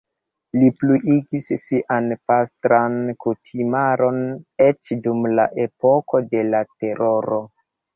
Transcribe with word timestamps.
Li 0.61 0.69
pluigis 0.77 1.49
sian 1.65 2.09
pastran 2.31 2.97
kutimaron 3.27 4.21
eĉ 4.69 4.93
dum 5.07 5.33
la 5.39 5.49
epoko 5.69 6.27
de 6.35 6.47
la 6.53 6.69
Teroro. 6.77 7.45